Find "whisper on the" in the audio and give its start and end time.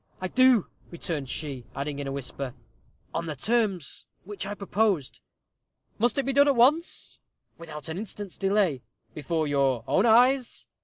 2.11-3.35